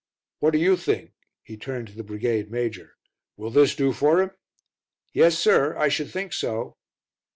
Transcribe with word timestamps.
"What 0.39 0.53
do 0.53 0.57
you 0.57 0.77
think?" 0.77 1.11
he 1.43 1.57
turned 1.57 1.85
to 1.89 1.93
the 1.95 2.01
Brigade 2.03 2.49
Major. 2.49 2.95
"Will 3.37 3.51
this 3.51 3.75
do 3.75 3.93
for 3.93 4.19
him?" 4.19 4.31
"Yes, 5.13 5.37
sir, 5.37 5.77
I 5.77 5.89
should 5.89 6.09
think 6.09 6.33
so." 6.33 6.75